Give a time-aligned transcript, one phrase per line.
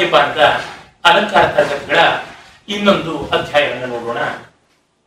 [0.00, 0.60] ಪದ್ಯಪಾಠದ
[1.04, 1.98] ಅಲಂಕಾರ ತರಗತಿಗಳ
[2.68, 4.18] ಇನ್ನೊಂದು ಅಧ್ಯಾಯವನ್ನು ನೋಡೋಣ.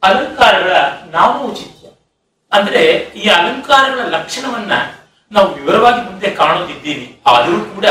[0.03, 0.75] ಅಲಂಕಾರಗಳ
[1.11, 1.87] ನಾಮೋಚಿತ್ಯ
[2.51, 2.83] ಅಂದ್ರೆ
[3.15, 4.71] ಈ ಅಲಂಕಾರಗಳ ಲಕ್ಷಣವನ್ನ
[5.31, 7.85] ನಾವು ವಿವರವಾಗಿ ಮುಂದೆ ಕಾಣೋದಿದ್ದೀವಿ ಆದರೂ ಕೂಡ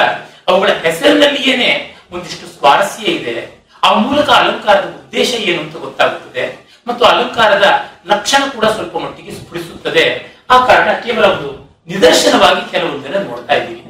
[0.49, 3.51] ಅವುಗಳ ಹೆಸರಿನಲ್ಲಿಯೇನೆ ಒಂದಿಷ್ಟು ಸ್ವಾರಸ್ಯ ಇದೆ.
[3.83, 6.57] ಆ ಮೂಲಕ ಅಲಂಕಾರದ ಉದ್ದೇಶ ಏನು ಅಂತ ಗೊತ್ತಾಗುತ್ತದೆ.
[6.87, 10.27] ಮತ್ತು ಅಲಂಕಾರದ ಲಕ್ಷಣ ಕೂಡ ಸ್ವಲ್ಪ ಮಟ್ಟಿಗೆ ಸ್ಫುರಿಸುತ್ತದೆ.
[10.51, 13.82] ಆ ಕಾರಣ ಕೇವಲ ಒಂದು ನಿದರ್ಶನವಾಗಿ ಕೆಲವೊಂದನ್ನ ನೋಡ್ತಾ ಇದ್ದೀವಿ.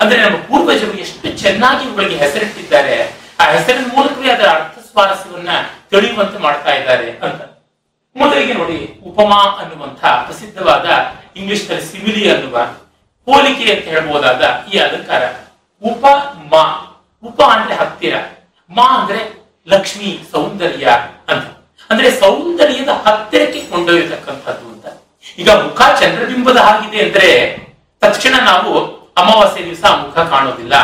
[0.00, 5.48] ಅಂದ್ರೆ ನಮ್ಮ ಪೂರ್ವಜರು ಎಷ್ಟು ಚೆನ್ನಾಗಿ ಇವುಗಳಿಗೆ ಹೆಸರಿಟ್ಟಿದ್ದಾರೆ, ಆ ಹೆಸರಿನ ಮೂಲಕವೇ ಅದರ ಅರ್ಥ ಸ್ವಾರಸ್ಯವನ್ನ
[5.90, 7.42] ತಿಳಿಯುವಂತೆ ಮಾಡ್ತಾ ಇದ್ದಾರೆ ಅಂತ.
[8.16, 10.90] ಮೊದಲಿಗೆ ನೋಡಿ, ಉಪಮಾ ಅನ್ನುವಂತಹ ಪ್ರಸಿದ್ಧವಾದ
[11.36, 12.58] ಇಂಗ್ಲಿಷ್ನಲ್ಲಿ ಸಿಮಿಲಿ ಅನ್ನುವ
[13.24, 15.22] ಹೋಲಿಕೆ ಅಂತ ಹೇಳ್ಬಹುದಾದ ಈ ಅಲಂಕಾರ.
[15.82, 16.06] ಉಪ,
[16.52, 16.86] ಮಾ.
[17.24, 18.14] ಉಪ ಅಂದ್ರೆ ಹತ್ತಿರ.
[18.70, 20.88] ಮಾ ಅಂದ್ರೆ ಲಕ್ಷ್ಮಿ, ಸೌಂದರ್ಯ
[21.28, 21.44] ಅಂತ.
[21.90, 24.86] ಅಂದ್ರೆ ಸೌಂದರ್ಯದ ಹತ್ತಿರಕ್ಕೆ ಕೊಂಡೊಯ್ಯತಕ್ಕಂಥದ್ದು ಅಂತ.
[25.38, 27.56] ಈಗ ಮುಖ ಚಂದ್ರಬಿಂಬದ ಹಾಗಿದೆ ಅಂದ್ರೆ
[28.00, 30.74] ತಕ್ಷಣ ನಾವು ಅಮಾವಾಸ್ಯೆ ದಿವಸ ಮುಖ ಕಾಣೋದಿಲ್ಲ.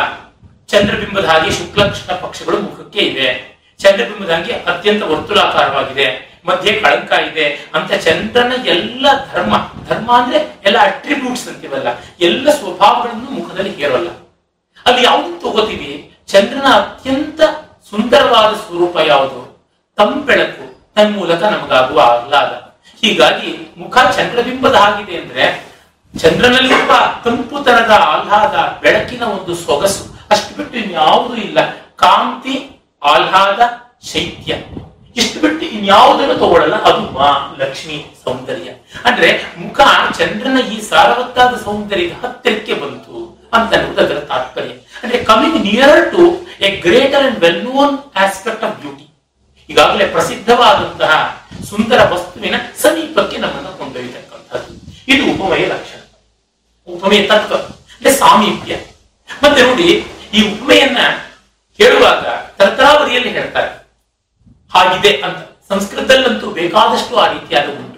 [0.71, 3.27] ಚಂದ್ರಬಿಂಬದ ಹಾಗೆ ಶುಕ್ಲ ಕೃಷ್ಣ ಪಕ್ಷಗಳು ಮುಖಕ್ಕೆ ಇವೆ.
[3.83, 6.07] ಚಂದ್ರಬಿಂಬದ ಹಾಗೆ ಅತ್ಯಂತ ವರ್ತುಲಾಕಾರವಾಗಿದೆ.
[6.47, 9.53] ಮಧ್ಯೆ ಕಳಂಕ ಇದೆ ಅಂತ ಚಂದ್ರನ ಎಲ್ಲ ಧರ್ಮ
[9.89, 11.89] ಧರ್ಮ ಅಂದ್ರೆ ಎಲ್ಲ ಅಟ್ರಿಬ್ಯೂಟ್ಸ್ ಅಂತೀವಲ್ಲ,
[12.27, 14.09] ಎಲ್ಲ ಸ್ವಭಾವಗಳನ್ನು ಮುಖದಲ್ಲಿ ಹೇರೋಲ್ಲ.
[14.85, 15.91] ಅಲ್ಲಿ ಯಾವ್ದು ತಗೋತೀವಿ?
[16.31, 17.39] ಚಂದ್ರನ ಅತ್ಯಂತ
[17.89, 19.41] ಸುಂದರವಾದ ಸ್ವರೂಪ ಯಾವುದು?
[19.97, 22.51] ತಂಬೆಳಕು, ತನ್ಮೂಲಕ ನಮಗಾಗುವ ಆಹ್ಲಾದ.
[23.01, 25.45] ಹೀಗಾಗಿ ಮುಖ ಚಂದ್ರಬಿಂಬದ ಆಗಿದೆ ಅಂದ್ರೆ
[26.15, 26.91] ಚಂದ್ರನಲ್ಲಿರುವ
[27.25, 30.03] ತಂಪುತನದ ಆಹ್ಲಾದ, ಬೆಳಕಿನ ಒಂದು ಸೊಗಸು.
[30.29, 31.57] ಅಷ್ಟು ಬಿಟ್ಟು ಇನ್ಯಾವುದೂ ಇಲ್ಲ.
[31.95, 33.59] ಕಾಂತಿ, ಆಹ್ಲಾದ,
[34.05, 34.53] ಶೈತ್ಯ.
[35.15, 38.69] ಇಷ್ಟು ಬಿಟ್ಟು ಇನ್ಯಾವುದನ್ನು ತಗೊಳ್ಳಲ್ಲ ಅದು ಮಾ, ಲಕ್ಷ್ಮಿ, ಸೌಂದರ್ಯ.
[39.05, 39.79] ಅಂದ್ರೆ ಮುಖ
[40.17, 44.69] ಚಂದ್ರನ ಈ ಸಾರವತ್ತಾದ ಸೌಂದರ್ಯದ ಹತ್ತಿರಕ್ಕೆ ಬಂತು ಅಂತ ಅನ್ನೋದು ಅದರ ತಾತ್ಪರ್ಯ.
[45.03, 49.13] ಅಂದ್ರೆ coming near to a greater and well known aspect of beauty
[49.69, 54.36] ಈಗಾಗಲೇ ಪ್ರಸಿದ್ಧವಾದಂತಹ ಸುಂದರ ವಸ್ತುವಿನ ಸಮೀಪಕ್ಕೆ ನಮ್ಮನ್ನು ಕೊಂಡೊಯ್ಯತಕ್ಕಂಥದ್ದು
[55.07, 55.99] ಇದು ಉಪಮಯ ಲಕ್ಷಣ.
[56.93, 58.75] ಉಪಮಯ ತತ್ವ ಅಂದ್ರೆ ಸಾಮೀಪ್ಯ.
[59.43, 60.97] ಮತ್ತೆ ನೋಡಿ, ಈ ಉಪಮೆಯನ್ನ
[61.77, 62.25] ಹೇಳುವಾಗ
[62.57, 63.87] ತರ್ತಾವರಿಯಲ್ಲಿ ಹೇಳ್ತಾರೆ.
[64.73, 65.37] ಹಾಗಿದೆ ಅಂತ.
[65.69, 67.97] ಸಂಸ್ಕೃತದಲ್ಲಂತೂ ಬೇಕಾದಷ್ಟು ಆ ರೀತಿಯಾದ ಉಂಟು.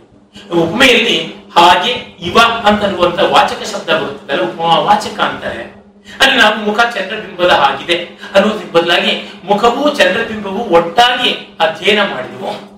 [0.53, 5.79] ಉಪಮೆಯಲ್ಲಿ ಹಾಗೆ, ಇವ ಅಂತ ಅನ್ನುವಂತ ವಾಚಕ ಶಬ್ದ ಬರುತ್ತದಲ್ಲ, ಉಪಮ ವಾಚಕ ಅಂತಾರೆ.
[6.21, 7.95] ಅಲ್ಲಿ ನಾವು ಮುಖ ಚಂದ್ರಬಿಂಬದ ಹಾಗಿದೆ
[8.35, 12.68] ಅನ್ನೋದ್ರ ಬದಲಾಗಿ ಮುಖವೂ ಚಂದ್ರಬಿಂಬವೂ ಒಟ್ಟಾಗಿ ಅಧ್ಯಯನ ಮಾಡಿದವು.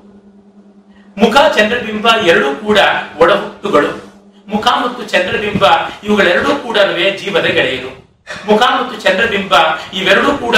[1.18, 2.80] ಮುಖ, ಚಂದ್ರಬಿಂಬ ಎರಡೂ ಕೂಡ
[3.18, 3.92] ಒಡಹುಟ್ಟುಗಳು
[4.48, 5.64] ಮುಖ ಮತ್ತು ಚಂದ್ರಬಿಂಬ
[6.04, 6.78] ಇವುಗಳೆರಡೂ ಕೂಡ
[7.22, 7.92] ಜೀವದ ಗೆಳೆಯರು.
[8.48, 9.54] ಮುಖ ಮತ್ತು ಚಂದ್ರಬಿಂಬ
[9.94, 10.56] ಇವೆರಡೂ ಕೂಡ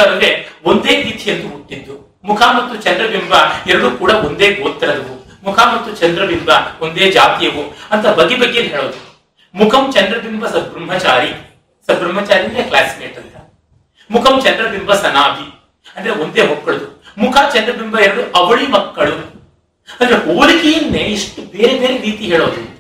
[0.66, 1.96] ಒಂದೇ ರೀತಿಯಂದು ಹುಟ್ಟಿದ್ದು.
[2.26, 3.34] ಮುಖ ಮತ್ತು ಚಂದ್ರಬಿಂಬ
[3.68, 5.16] ಎರಡೂ ಕೂಡ ಒಂದೇ ಗೋತ್ರದವು.
[5.44, 6.50] ಮುಖ ಮತ್ತು ಚಂದ್ರಬಿಂಬ
[6.82, 9.00] ಒಂದೇ ಜಾತಿಯವು ಅಂತ ಬಗೆ ಬಗೆಯಲ್ಲಿ ಹೇಳೋದು.
[9.56, 11.32] ಮುಖಂ ಚಂದ್ರಬಿಂಬ ಸದ್ಬ್ರಹ್ಮಚಾರಿ.
[11.88, 13.36] ಸದ್ಬ್ರಹ್ಮಚಾರಿ ಅಂದ್ರೆ ಕ್ಲಾಸ್ಮೇಟ್ ಅಂತ.
[14.10, 15.48] ಮುಖಂ ಚಂದ್ರಬಿಂಬ ಸನಾಭಿ
[15.96, 16.88] ಅಂದ್ರೆ ಒಂದೇ ಮಕ್ಕಳದು
[17.18, 19.43] ಮುಖ, ಚಂದ್ರಬಿಂಬ ಎರಡು ಅವಳಿ ಮಕ್ಕಳು.
[20.00, 22.74] ಅಂದ್ರೆ ಹೋಲಿಕೆಯನ್ನೇ ಇಷ್ಟು ಬೇರೆ ಬೇರೆ ರೀತಿ ಹೇಳೋದು.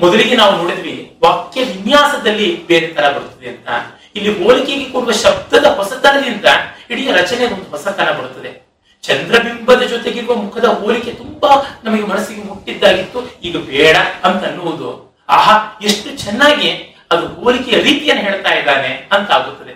[0.00, 3.68] ಮೊದಲಿಗೆ ನಾವು ನೋಡಿದ್ವಿ ವಾಕ್ಯ ವಿನ್ಯಾಸದಲ್ಲಿ ಬೇರೆ ತರ ಬರುತ್ತದೆ ಅಂತ.
[4.16, 6.44] ಇಲ್ಲಿ ಹೋಲಿಕೆಗೆ ಕೊಡುವ ಶಬ್ದದ ಹೊಸತನದಿಂದ
[6.90, 8.66] ಇಡೀ ರಚನೆ ಒಂದು ಹೊಸತನ ಬರುತ್ತದೆ.
[9.02, 13.40] ಚಂದ್ರಬಿಂಬದ ಜೊತೆಗಿರುವ ಮುಖದ ಹೋಲಿಕೆ ತುಂಬಾ ನಮಗೆ ಮನಸ್ಸಿಗೆ ಮುಟ್ಟಿದ್ದಾಗಿತ್ತು.
[13.42, 15.16] ಈಗ ಬೇಡ ಅಂತ ಅನ್ನುವುದು.
[15.28, 19.72] ಆಹಾ, ಎಷ್ಟು ಚೆನ್ನಾಗಿ ಅದು ಹೋಲಿಕೆಯ ರೀತಿಯನ್ನು ಹೇಳ್ತಾ ಇದ್ದಾನೆ ಅಂತ ಆಗುತ್ತದೆ.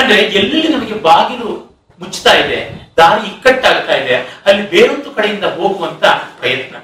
[0.00, 4.16] ಅಂದ್ರೆ ಎಲ್ಲಿ ನಮಗೆ ಬಾಗಿಲು ಮುಚ್ಚುತ್ತಾ ಇದೆ ದಾರಿ ಇಕ್ಕಟ್ಟಾಗ್ತಾ ಇದೆ.
[4.16, 6.04] ಅಲ್ಲಿ ಬೇರೊಂದು ಕಡೆಯಿಂದ ಹೋಗುವಂತ
[6.38, 6.76] ಪ್ರಯತ್ನ.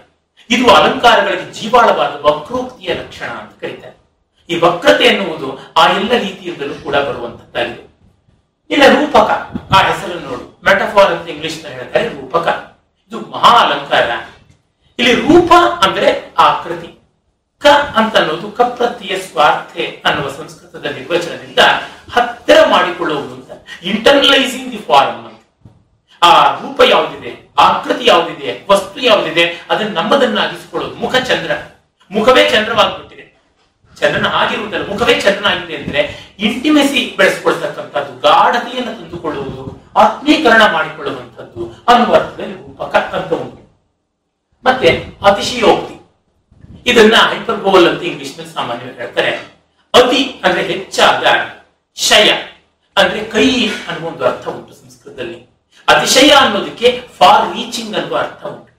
[0.50, 4.04] ಇದು ಅಲಂಕಾರಗಳಿಗೆ ಜೀವಾಳವಾದ ವಕ್ರೋಕ್ತಿಯ ಲಕ್ಷಣ ಅಂತ ಕರೀತಾರೆ.
[4.50, 7.94] ಈ ವಕ್ರತೆ ಎನ್ನುವುದು ಆ ಎಲ್ಲ ರೀತಿಯಿಂದಲೂ ಕೂಡ ಬರುವಂತದ್ದಾಗಿದೆ.
[8.70, 9.52] ಇಲ್ಲ, ರೂಪಕ.
[9.76, 10.60] ಆ ಹೆಸರನ್ನು ನೋಡು.
[10.64, 12.76] ಮೆಟಫಾರ್ ಅಂತ ಇಂಗ್ಲಿಷ್ನ ಹೇಳ್ತಾರೆ, ರೂಪಕ.
[13.08, 14.10] ಇದು ಮಹಾ ಅಲಂಕಾರ.
[14.98, 17.00] ಇಲ್ಲಿ ರೂಪ ಅಂದ್ರೆ ಆಕೃತಿ.
[17.58, 21.58] ಕ ಅಂತ ಅನ್ನೋದು ಕಪ್ರತಿಯ ಸ್ವಾರ್ಥೆ ಅನ್ನುವ ಸಂಸ್ಕೃತದ ನಿರ್ವಚನದಿಂದ
[22.14, 23.50] ಹತ್ತಿರ ಮಾಡಿಕೊಳ್ಳುವುದು ಅಂತ.
[23.82, 25.33] ಇಂಟರ್ನಲೈಸಿಂಗ್ ದಿ ಫಾರ್ಮ್
[26.24, 27.52] ಆ ರೂಪ ಯಾವುದಿದೆ?
[27.58, 28.66] ಆಕೃತಿ ಯಾವುದಿದೆ?
[28.70, 29.66] ವಸ್ತು ಯಾವುದಿದೆ?
[29.70, 31.50] ಅದನ್ನ ನಮ್ಮದನ್ನಾಗಿಸಿಕೊಳ್ಳೋದು ಮುಖ ಚಂದ್ರ.
[32.10, 33.24] ಮುಖವೇ ಚಂದ್ರವಾಗ್ಬಿಟ್ಟಿದೆ.
[34.00, 43.32] ಚಂದ್ರನ ಆಗಿರುವುದಲ್ಲ ಮುಖವೇ ಚಂದ್ರನಾಗಿದೆ ಅಂದ್ರೆ ಇಂಟಿಮೆಸಿ ಬೆಳೆಸ್ಕೊಳ್ತಕ್ಕಂಥದ್ದು, ಗಾಢತೆಯನ್ನು ತಂದುಕೊಳ್ಳುವುದು, ಆತ್ಮೀಕರಣ ಮಾಡಿಕೊಳ್ಳುವಂಥದ್ದು ಅನ್ನುವ ಅರ್ಥದಲ್ಲಿ ರೂಪಕ ಅಂತ
[43.32, 43.64] ಉಂಟು.
[44.64, 44.88] ಮತ್ತೆ
[45.22, 45.94] ಅತಿಶಯೋಕ್ತಿ.
[46.86, 49.30] ಇದನ್ನ ಹೈಪರ್ಬೋಲ್ ಅಂತ ಇಂಗ್ಲಿಷ್ನಲ್ಲಿ ಸಾಮಾನ್ಯವಾಗಿ ಹೇಳ್ತಾರೆ.
[49.94, 51.26] ಅತಿ ಅಂದ್ರೆ ಹೆಚ್ಚಾದ
[51.94, 52.30] ಶಯ
[52.96, 55.53] ಅಂದ್ರೆ ಕೈ ಅನ್ನುವ ಒಂದು ಅರ್ಥ ಉಂಟು ಸಂಸ್ಕೃತದಲ್ಲಿ.
[55.88, 58.74] ಅತಿಶಯ ಅನ್ನೋದಕ್ಕೆ ಫಾರ್ ರೀಚಿಂಗ್ ಅನ್ನುವ ಅರ್ಥ ಉಂಟು.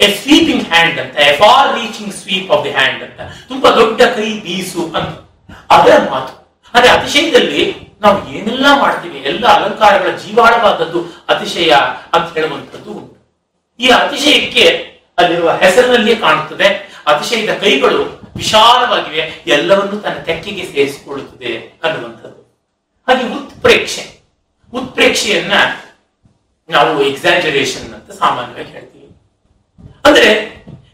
[0.00, 3.20] ಎ ಸ್ವೀಪಿಂಗ್ ಹ್ಯಾಂಡ್ ಅಂತ a far reaching sweep of the hand ಅಂತ.
[3.48, 5.30] ತುಂಬಾ ದೊಡ್ಡ ಕೈ ಬೀಸು ಅಂತ.
[5.70, 6.42] ಅದರ ಮಾತು.
[6.74, 11.72] ಅಂದ್ರೆ ಅತಿಶಯದಲ್ಲಿ ನಾವು ಏನೆಲ್ಲ ಮಾಡ್ತೀವಿ, ಎಲ್ಲ ಅಲಂಕಾರಗಳ ಜೀವಾಳವಾದದ್ದು ಅತಿಶಯ
[12.12, 13.40] ಅಂತ ಹೇಳುವಂಥದ್ದು ಉಂಟು.
[13.80, 14.66] ಈ ಅತಿಶಯಕ್ಕೆ
[15.18, 16.66] ಅಲ್ಲಿರುವ ಹೆಸರಿನಲ್ಲಿಯೇ ಕಾಣುತ್ತದೆ,
[17.06, 22.42] ಅತಿಶಯದ ಕೈಗಳು ವಿಶಾಲವಾಗಿವೆ, ಎಲ್ಲವನ್ನು ತನ್ನ ತೆಕ್ಕೆಗೆ ಸೇರಿಸಿಕೊಳ್ಳುತ್ತದೆ ಅನ್ನುವಂಥದ್ದು.
[23.08, 24.22] ಹಾಗೆ ಉತ್ಪ್ರೇಕ್ಷೆ.
[24.74, 25.52] ಉತ್ಪ್ರೇಕ್ಷೆಯನ್ನ
[26.68, 29.16] ನಾವು ಎಕ್ಸಾಜರೇಷನ್ ಅಂತ ಸಾಮಾನ್ಯವಾಗಿ ಹೇಳ್ತೀವಿ.
[30.04, 30.30] ಅಂದ್ರೆ,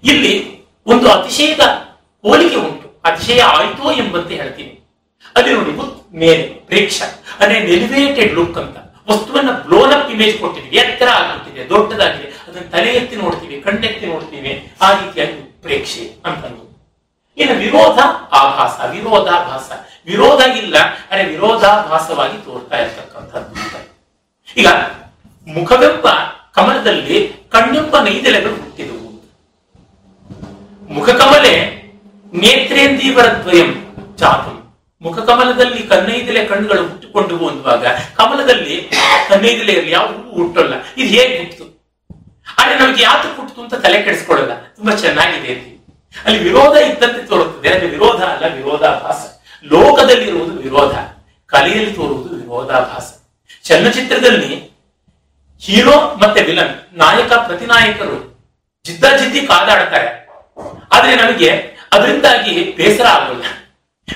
[0.04, 1.60] ಇಲ್ಲಿ ಒಂದು ಅತಿಶಯದ
[2.22, 3.00] ಹೋಲಿಕೆ ಉಂಟು.
[3.04, 4.80] ಅತಿಶಯ ಆಯಿತು ಎಂಬಂತೆ ಹೇಳ್ತೀನಿ.
[5.36, 5.70] ಅಲ್ಲಿ ನೋಡಿ
[6.16, 7.02] ಮೇಲೆ, ಪ್ರೇಕ್ಷ,
[7.40, 8.76] ಅಂದ್ರೆ ಎಲಿವೇಟೆಡ್ ಲುಕ್ ಅಂತ.
[9.10, 12.28] ವಸ್ತುವನ್ನ ಬ್ಲೋನ್ ಅಪ್ ಇಮೇಜ್ ಕೊಟ್ಟಿದ್ವಿ ಎತ್ತರ ಆಗ್ಬಿಟ್ಟಿದೆ, ದೊಡ್ಡದಾಗಿದೆ.
[12.28, 14.72] ಅದನ್ನ ತಲೆ ಎತ್ತಿ ನೋಡ್ತೀವಿ ಕಣ್ಣೆತ್ತಿ ನೋಡ್ತೀವಿ.
[14.80, 16.68] ಆ ರೀತಿಯಾಗಿ ಪ್ರೇಕ್ಷೆ ಅಂತ ಅನ್ನೋದು.
[17.36, 17.98] ಇನ್ನು ವಿರೋಧ
[18.32, 19.72] ಆಭಾಸ, ವಿರೋಧಾಭಾಸ.
[20.06, 20.76] ವಿರೋಧ ಇಲ್ಲ
[21.10, 23.88] ಅರೆ ವಿರೋಧಾಭಾಸವಾಗಿ ತೋರ್ತಾ ಇರ್ತಕ್ಕಂಥದ್ದು.
[24.56, 24.66] ಈಗ
[25.56, 26.06] ಮುಖವೆಂಬ
[26.56, 27.16] ಕಮಲದಲ್ಲಿ
[27.54, 29.08] ಕಣ್ಣೆಂಬ ನೈದೆಲೆಗಳು ಹುಟ್ಟಿದವು.
[30.96, 31.54] ಮುಖಕಮಲೆ
[32.32, 33.70] ನೇತ್ರೇಂದೀವರ ದ್ವಯಂ
[34.20, 34.56] ಜಾತಂ
[35.02, 37.86] ಮುಖಕಮಲದಲ್ಲಿ ಕನ್ನೈದಲೆ ಕಣ್ಣುಗಳು ಹುಟ್ಟಿಕೊಂಡು ಅನ್ನುವಾಗ
[38.18, 38.76] ಕಮಲದಲ್ಲಿ
[39.28, 41.66] ಕನ್ನೈದಲೆಯಲ್ಲಿ ಯಾವ ಹೂವು ಹುಟ್ಟಲ್ಲ, ಇದು ಹೇಗೆ ಹುಟ್ಟಿತು?
[42.58, 45.76] ಆದ್ರೆ ನಮಗೆ ಯಾತು ಹುಟ್ಟಿತು ಅಂತ ತಲೆ ಕೆಡಿಸ್ಕೊಳ್ಳಲ್ಲ, ತುಂಬಾ ಚೆನ್ನಾಗಿದೆ ಅಂತೀವಿ
[46.26, 49.20] ಅಲ್ಲಿ ವಿರೋಧ ಇದ್ದಂತೆ ತೋರುತ್ತದೆ ಅಂದ್ರೆ ವಿರೋಧ ಅಲ್ಲ, ವಿರೋಧಾಭಾಸ.
[49.64, 50.94] ಲೋಕದಲ್ಲಿರುವುದು ವಿರೋಧ,
[51.52, 53.08] ಕಲೆಯಲ್ಲಿ ತೋರುವುದು ವಿರೋಧಾಭಾಸ.
[53.68, 54.50] ಚಲನಚಿತ್ರದಲ್ಲಿ
[55.60, 58.38] ಹೀರೋ ಮತ್ತೆ ವಿಲನ್, ನಾಯಕ, ಪ್ರತಿನಾಯಕರು
[58.84, 60.28] ಜಿದ್ದಾಜಿದ್ದಿ ಕಾದಾಡ್ತಾರೆ.
[60.92, 63.44] ಆದ್ರೆ ನಮಗೆ ಅದರಿಂದಾಗಿ ಬೇಸರ ಆಗೋಲ್ಲ.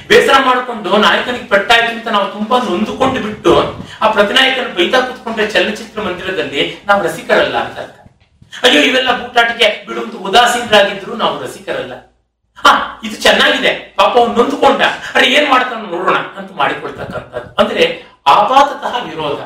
[0.09, 3.62] ಬೇಸರ ಮಾಡಿಕೊಂಡು ನಾಯಕನಿಗೆ ಪೆಟ್ಟಾಯ್ತು ಅಂತ ನಾವು ತುಂಬಾ ನೊಂದುಕೊಂಡು ಬಿಟ್ಟು
[4.03, 7.79] ಆ ಪ್ರತಿನಾಯಕನ ಬೈತಾ ಕೂತ್ಕೊಂಡ್ರೆ ಚಲನಚಿತ್ರ ಮಂದಿರದಲ್ಲಿ ನಾವು ರಸಿಕರಲ್ಲ ಅಂತ
[8.62, 9.87] ಅಯ್ಯೋ, ಇವೆಲ್ಲ ಬೂಟಾಟಿಕೆ.
[9.87, 11.94] ಬಿಡುವುದು ಉದಾಸೀನರಾಗಿದ್ರು ನಾವು ರಸಿಕರಲ್ಲ.
[12.56, 13.94] ಹಾ, ಇದು ಚೆನ್ನಾಗಿದೆ.
[13.97, 14.83] ಪಾಪ ಅವ್ನು ನೊಂದುಕೊಂಡ.
[15.15, 17.55] ಅರೆ, ಏನ್ ಮಾಡ್ತಾನ ನೋಡೋಣ ಅಂತ ಮಾಡಿಕೊಳ್ತಕ್ಕಂಥದ್ದು.
[17.55, 19.41] ಅಂದ್ರೆ ಆಪಾತತಃ ವಿರೋಧ.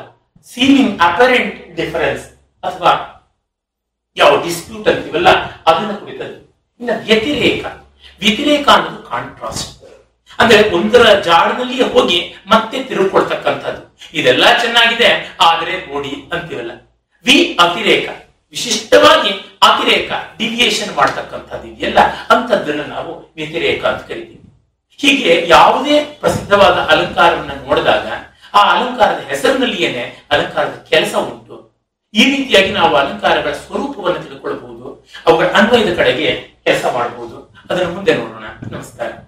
[0.47, 2.25] ಸೀಮಿಂಗ್ ಅಪರೆಂಟ್ ಡಿಫರೆನ್ಸ್
[2.63, 2.91] ಅಥವಾ
[4.17, 5.29] ಯಾವ ಡಿಸ್ಪ್ಯೂಟ್ ಅಂತೀವಲ್ಲ
[5.69, 6.39] ಅದನ್ನ ಕುರಿತದ್ದು.
[6.79, 7.65] ಇನ್ನು ವ್ಯತಿರೇಕ.
[8.21, 9.73] ವ್ಯತಿರೇಕ ಅನ್ನೋದು ಕಾಂಟ್ರಾಸ್ಟ್
[10.41, 12.17] ಅಂದ್ರೆ ಒಂದರ ಜಾಡದಲ್ಲಿ ಹೋಗಿ
[12.51, 13.83] ಮತ್ತೆ ತಿರುಗಿಕೊಳ್ತಕ್ಕಂಥದ್ದು.
[14.19, 15.09] ಇದೆಲ್ಲ ಚೆನ್ನಾಗಿದೆ,
[15.49, 16.73] ಆದರೆ ನೋಡಿ ಅಂತೀವಲ್ಲ.
[17.25, 18.07] ವಿ ಅತಿರೇಕ.
[18.53, 19.31] ವಿಶಿಷ್ಟವಾಗಿ
[19.67, 20.09] ಅತಿರೇಕ
[20.39, 22.01] ಡಿವಿಯೇಷನ್ ಮಾಡ್ತಕ್ಕಂಥದ್ದು ಇದೆಯಲ್ಲ
[22.33, 24.43] ಅಂತದ್ದನ್ನ ನಾವು ವ್ಯತಿರೇಕ ಅಂತ ಕರಿತೀವಿ.
[25.01, 28.07] ಹೀಗೆ ಯಾವುದೇ ಪ್ರಸಿದ್ಧವಾದ ಅಲಂಕಾರವನ್ನು ನೋಡಿದಾಗ,
[28.53, 31.46] ಆ ಅಲಂಕಾರದ ಹೆಸರಿನಲ್ಲಿಯೇನೆ ಅಲಂಕಾರದ ಕೆಲಸ ಉಂಟು.
[32.13, 37.53] ಈ ರೀತಿಯಾಗಿ ನಾವು ಅಲಂಕಾರಗಳ ಸ್ವರೂಪವನ್ನು ತಿಳ್ಕೊಳ್ಬಹುದು ಅವುಗಳ ಅನ್ವಯದ ಕಡೆಗೆ ಕೆಲಸ ಮಾಡಬಹುದು.
[37.69, 38.43] ಅದರ ಮುಂದೆ ನೋಡೋಣ.
[38.71, 39.26] ನಮಸ್ಕಾರ.